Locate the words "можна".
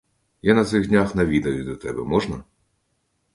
2.03-2.43